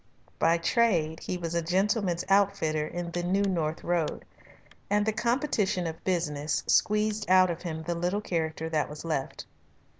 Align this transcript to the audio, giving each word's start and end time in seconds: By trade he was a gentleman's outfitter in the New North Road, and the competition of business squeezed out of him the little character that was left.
By 0.39 0.57
trade 0.57 1.19
he 1.19 1.37
was 1.37 1.53
a 1.53 1.61
gentleman's 1.61 2.25
outfitter 2.27 2.87
in 2.87 3.11
the 3.11 3.21
New 3.21 3.43
North 3.43 3.83
Road, 3.83 4.25
and 4.89 5.05
the 5.05 5.13
competition 5.13 5.85
of 5.85 6.03
business 6.03 6.63
squeezed 6.65 7.29
out 7.29 7.51
of 7.51 7.61
him 7.61 7.83
the 7.83 7.93
little 7.93 8.19
character 8.21 8.67
that 8.69 8.89
was 8.89 9.05
left. 9.05 9.45